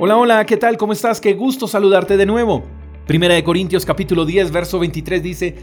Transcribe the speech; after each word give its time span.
Hola, 0.00 0.16
hola, 0.16 0.46
¿qué 0.46 0.56
tal? 0.56 0.76
¿Cómo 0.76 0.92
estás? 0.92 1.20
Qué 1.20 1.34
gusto 1.34 1.66
saludarte 1.66 2.16
de 2.16 2.24
nuevo. 2.24 2.62
Primera 3.08 3.34
de 3.34 3.42
Corintios 3.42 3.84
capítulo 3.84 4.24
10, 4.24 4.52
verso 4.52 4.78
23 4.78 5.20
dice, 5.20 5.56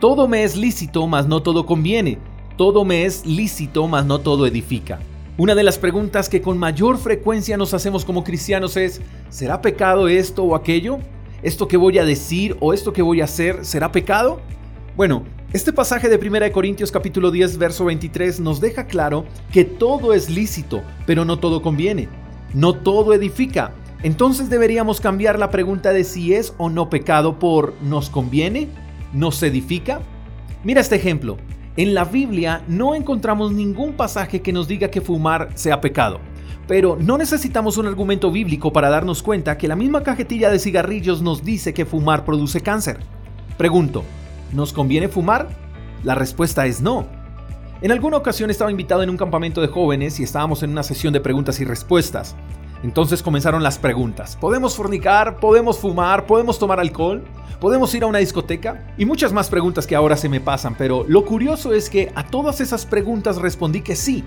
Todo 0.00 0.26
me 0.26 0.44
es 0.44 0.56
lícito, 0.56 1.06
mas 1.06 1.26
no 1.26 1.42
todo 1.42 1.66
conviene. 1.66 2.16
Todo 2.56 2.86
me 2.86 3.04
es 3.04 3.26
lícito, 3.26 3.86
mas 3.88 4.06
no 4.06 4.18
todo 4.18 4.46
edifica. 4.46 4.98
Una 5.36 5.54
de 5.54 5.62
las 5.62 5.76
preguntas 5.76 6.30
que 6.30 6.40
con 6.40 6.56
mayor 6.56 6.96
frecuencia 6.96 7.58
nos 7.58 7.74
hacemos 7.74 8.06
como 8.06 8.24
cristianos 8.24 8.78
es, 8.78 9.02
¿será 9.28 9.60
pecado 9.60 10.08
esto 10.08 10.42
o 10.42 10.56
aquello? 10.56 10.98
¿Esto 11.42 11.68
que 11.68 11.76
voy 11.76 11.98
a 11.98 12.06
decir 12.06 12.56
o 12.60 12.72
esto 12.72 12.94
que 12.94 13.02
voy 13.02 13.20
a 13.20 13.24
hacer 13.24 13.62
será 13.62 13.92
pecado? 13.92 14.40
Bueno, 14.96 15.24
este 15.52 15.70
pasaje 15.70 16.08
de 16.08 16.16
1 16.16 16.50
Corintios 16.50 16.90
capítulo 16.90 17.30
10 17.30 17.58
verso 17.58 17.84
23 17.84 18.40
nos 18.40 18.58
deja 18.58 18.86
claro 18.86 19.26
que 19.52 19.66
todo 19.66 20.14
es 20.14 20.30
lícito, 20.30 20.82
pero 21.04 21.26
no 21.26 21.38
todo 21.38 21.60
conviene. 21.60 22.08
No 22.54 22.72
todo 22.72 23.12
edifica. 23.12 23.74
Entonces 24.02 24.50
deberíamos 24.50 25.00
cambiar 25.00 25.38
la 25.38 25.50
pregunta 25.50 25.92
de 25.92 26.02
si 26.02 26.34
es 26.34 26.54
o 26.58 26.70
no 26.70 26.90
pecado 26.90 27.38
por 27.38 27.74
¿nos 27.82 28.10
conviene? 28.10 28.68
¿Nos 29.12 29.40
edifica? 29.42 30.00
Mira 30.64 30.80
este 30.80 30.96
ejemplo. 30.96 31.36
En 31.76 31.94
la 31.94 32.04
Biblia 32.04 32.64
no 32.66 32.96
encontramos 32.96 33.52
ningún 33.52 33.92
pasaje 33.92 34.42
que 34.42 34.52
nos 34.52 34.66
diga 34.66 34.88
que 34.88 35.00
fumar 35.00 35.50
sea 35.54 35.80
pecado. 35.80 36.18
Pero 36.66 36.96
no 37.00 37.16
necesitamos 37.16 37.76
un 37.76 37.86
argumento 37.86 38.32
bíblico 38.32 38.72
para 38.72 38.90
darnos 38.90 39.22
cuenta 39.22 39.56
que 39.56 39.68
la 39.68 39.76
misma 39.76 40.02
cajetilla 40.02 40.50
de 40.50 40.58
cigarrillos 40.58 41.22
nos 41.22 41.44
dice 41.44 41.72
que 41.72 41.86
fumar 41.86 42.24
produce 42.24 42.60
cáncer. 42.60 42.98
Pregunto, 43.56 44.02
¿nos 44.52 44.72
conviene 44.72 45.08
fumar? 45.08 45.48
La 46.02 46.16
respuesta 46.16 46.66
es 46.66 46.80
no. 46.80 47.06
En 47.82 47.92
alguna 47.92 48.16
ocasión 48.16 48.50
estaba 48.50 48.70
invitado 48.70 49.02
en 49.02 49.10
un 49.10 49.16
campamento 49.16 49.60
de 49.60 49.68
jóvenes 49.68 50.18
y 50.18 50.24
estábamos 50.24 50.62
en 50.62 50.70
una 50.70 50.82
sesión 50.82 51.12
de 51.12 51.20
preguntas 51.20 51.60
y 51.60 51.64
respuestas. 51.64 52.36
Entonces 52.82 53.22
comenzaron 53.22 53.62
las 53.62 53.78
preguntas. 53.78 54.36
¿Podemos 54.40 54.76
fornicar? 54.76 55.36
¿Podemos 55.36 55.78
fumar? 55.78 56.26
¿Podemos 56.26 56.58
tomar 56.58 56.80
alcohol? 56.80 57.24
¿Podemos 57.60 57.94
ir 57.94 58.02
a 58.02 58.08
una 58.08 58.18
discoteca? 58.18 58.92
Y 58.98 59.04
muchas 59.04 59.32
más 59.32 59.48
preguntas 59.48 59.86
que 59.86 59.94
ahora 59.94 60.16
se 60.16 60.28
me 60.28 60.40
pasan, 60.40 60.74
pero 60.76 61.04
lo 61.06 61.24
curioso 61.24 61.72
es 61.72 61.88
que 61.88 62.10
a 62.16 62.26
todas 62.26 62.60
esas 62.60 62.86
preguntas 62.86 63.36
respondí 63.36 63.82
que 63.82 63.94
sí. 63.94 64.24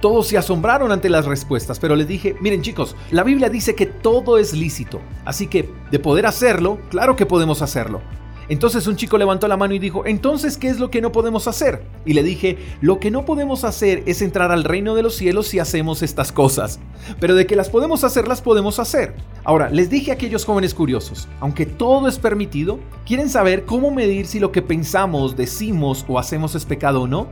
Todos 0.00 0.26
se 0.26 0.36
asombraron 0.36 0.90
ante 0.90 1.08
las 1.08 1.24
respuestas, 1.24 1.78
pero 1.78 1.94
les 1.94 2.08
dije, 2.08 2.36
miren 2.40 2.62
chicos, 2.62 2.96
la 3.10 3.22
Biblia 3.22 3.48
dice 3.48 3.74
que 3.74 3.86
todo 3.86 4.38
es 4.38 4.52
lícito, 4.52 5.00
así 5.24 5.46
que 5.46 5.70
de 5.90 5.98
poder 5.98 6.26
hacerlo, 6.26 6.78
claro 6.90 7.16
que 7.16 7.26
podemos 7.26 7.62
hacerlo. 7.62 8.02
Entonces 8.48 8.86
un 8.86 8.96
chico 8.96 9.18
levantó 9.18 9.48
la 9.48 9.56
mano 9.56 9.74
y 9.74 9.78
dijo, 9.78 10.04
entonces, 10.06 10.58
¿qué 10.58 10.68
es 10.68 10.78
lo 10.78 10.90
que 10.90 11.00
no 11.00 11.12
podemos 11.12 11.48
hacer? 11.48 11.82
Y 12.04 12.12
le 12.12 12.22
dije, 12.22 12.58
lo 12.80 13.00
que 13.00 13.10
no 13.10 13.24
podemos 13.24 13.64
hacer 13.64 14.02
es 14.06 14.22
entrar 14.22 14.52
al 14.52 14.64
reino 14.64 14.94
de 14.94 15.02
los 15.02 15.14
cielos 15.14 15.46
si 15.46 15.58
hacemos 15.58 16.02
estas 16.02 16.32
cosas. 16.32 16.80
Pero 17.20 17.34
de 17.34 17.46
que 17.46 17.56
las 17.56 17.70
podemos 17.70 18.04
hacer, 18.04 18.28
las 18.28 18.42
podemos 18.42 18.78
hacer. 18.78 19.14
Ahora, 19.44 19.70
les 19.70 19.90
dije 19.90 20.10
a 20.10 20.14
aquellos 20.14 20.44
jóvenes 20.44 20.74
curiosos, 20.74 21.28
aunque 21.40 21.66
todo 21.66 22.08
es 22.08 22.18
permitido, 22.18 22.78
¿quieren 23.06 23.28
saber 23.28 23.64
cómo 23.64 23.90
medir 23.90 24.26
si 24.26 24.40
lo 24.40 24.52
que 24.52 24.62
pensamos, 24.62 25.36
decimos 25.36 26.04
o 26.08 26.18
hacemos 26.18 26.54
es 26.54 26.64
pecado 26.64 27.02
o 27.02 27.06
no? 27.06 27.28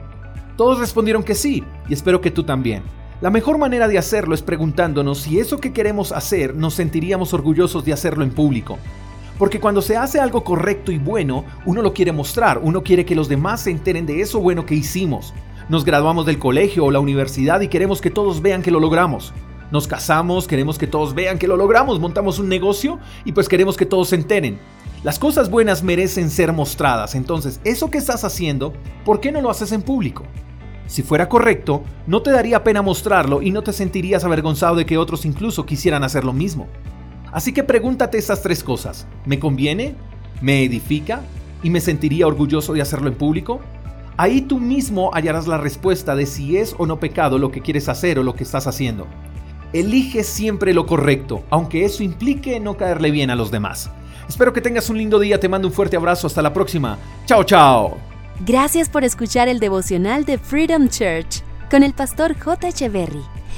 Todos 0.57 0.79
respondieron 0.79 1.23
que 1.23 1.35
sí, 1.35 1.65
y 1.89 1.93
espero 1.93 2.21
que 2.21 2.31
tú 2.31 2.45
también. 2.45 2.83
La 3.23 3.31
mejor 3.31 3.57
manera 3.57 3.87
de 3.87 3.99
hacerlo 3.99 4.35
es 4.35 4.43
preguntándonos 4.43 5.21
si 5.21 5.39
eso 5.39 5.59
que 5.59 5.73
queremos 5.73 6.11
hacer 6.11 6.57
nos 6.57 6.75
sentiríamos 6.75 7.33
orgullosos 7.33 7.85
de 7.85 7.93
hacerlo 7.93 8.25
en 8.25 8.33
público. 8.33 8.79
Porque 9.43 9.59
cuando 9.59 9.83
se 9.83 9.97
hace 9.97 10.21
algo 10.21 10.45
correcto 10.45 10.93
y 10.93 10.98
bueno, 10.98 11.45
uno 11.67 11.83
lo 11.83 11.93
quiere 11.93 12.12
mostrar, 12.12 12.61
uno 12.62 12.85
quiere 12.85 13.05
que 13.05 13.17
los 13.17 13.29
demás 13.29 13.62
se 13.62 13.73
enteren 13.73 14.07
de 14.07 14.21
eso 14.21 14.39
bueno 14.39 14.65
que 14.65 14.77
hicimos. 14.77 15.34
Nos 15.69 15.84
graduamos 15.84 16.27
del 16.27 16.39
colegio 16.39 16.84
o 16.84 16.93
la 16.93 17.01
universidad 17.01 17.61
y 17.61 17.67
queremos 17.67 18.01
que 18.01 18.12
todos 18.12 18.41
vean 18.41 18.62
que 18.62 18.71
lo 18.71 18.79
logramos. 18.79 19.34
Nos 19.73 19.89
casamos, 19.89 20.47
queremos 20.47 20.79
que 20.79 20.87
todos 20.87 21.12
vean 21.12 21.41
que 21.41 21.49
lo 21.49 21.57
logramos, 21.57 21.99
montamos 21.99 22.39
un 22.39 22.49
negocio 22.49 23.01
y 23.25 23.33
pues 23.33 23.49
queremos 23.49 23.77
que 23.77 23.84
todos 23.84 24.11
se 24.11 24.15
enteren. 24.15 24.61
Las 25.03 25.19
cosas 25.19 25.51
buenas 25.51 25.83
merecen 25.83 26.31
ser 26.31 26.53
mostradas, 26.53 27.17
entonces 27.17 27.61
eso 27.65 27.91
que 27.91 27.99
estás 27.99 28.22
haciendo, 28.22 28.72
¿por 29.05 29.19
qué 29.19 29.33
no 29.33 29.41
lo 29.41 29.50
haces 29.50 29.72
en 29.72 29.83
público? 29.83 30.22
Si 30.87 31.03
fuera 31.03 31.28
correcto, 31.28 31.83
no 32.06 32.22
te 32.22 32.31
daría 32.31 32.62
pena 32.62 32.81
mostrarlo 32.81 33.43
y 33.43 33.50
no 33.50 33.62
te 33.62 33.72
sentirías 33.72 34.22
avergonzado 34.22 34.77
de 34.77 34.87
que 34.87 34.99
otros 34.99 35.25
incluso 35.25 35.66
quisieran 35.66 36.05
hacer 36.05 36.25
lo 36.25 36.33
mismo. 36.33 36.69
Así 37.32 37.53
que 37.53 37.65
pregúntate 37.65 38.19
estas 38.19 38.43
tres 38.43 38.62
cosas. 38.62 39.06
¿Me 39.25 39.38
conviene? 39.38 39.94
¿Me 40.41 40.62
edifica? 40.65 41.22
¿Y 41.62 41.70
me 41.70 41.81
sentiría 41.81 42.26
orgulloso 42.26 42.75
de 42.75 42.82
hacerlo 42.82 43.09
en 43.09 43.15
público? 43.15 43.60
Ahí 44.16 44.43
tú 44.43 44.60
mismo 44.60 45.10
hallarás 45.15 45.47
la 45.47 45.56
respuesta 45.56 46.15
de 46.15 46.26
si 46.26 46.59
es 46.59 46.75
o 46.78 46.87
no 46.87 47.00
pecado 47.00 47.38
lo 47.38 47.50
que 47.50 47.62
quieres 47.62 47.88
hacer 47.88 48.19
o 48.19 48.22
lo 48.22 48.34
que 48.34 48.44
estás 48.44 48.66
haciendo. 48.66 49.06
Elige 49.72 50.22
siempre 50.22 50.75
lo 50.75 50.84
correcto, 50.84 51.44
aunque 51.48 51.87
eso 51.87 52.03
implique 52.03 52.60
no 52.60 52.76
caerle 52.76 53.10
bien 53.10 53.31
a 53.31 53.37
los 53.37 53.50
demás. 53.50 53.91
Espero 54.28 54.53
que 54.53 54.60
tengas 54.60 54.91
un 54.91 54.98
lindo 54.98 55.19
día, 55.19 55.41
te 55.41 55.48
mando 55.48 55.69
un 55.69 55.75
fuerte 55.75 55.97
abrazo, 55.97 56.26
hasta 56.26 56.42
la 56.42 56.53
próxima. 56.53 56.98
Chao, 57.25 57.42
chao. 57.42 57.97
Gracias 58.41 58.91
por 58.91 59.04
escuchar 59.04 59.48
el 59.48 59.60
devocional 59.60 60.25
de 60.25 60.37
Freedom 60.37 60.88
Church 60.88 61.42
con 61.71 61.82
el 61.82 61.94
pastor 61.94 62.38
J. 62.38 62.69
Echeverry. 62.69 63.31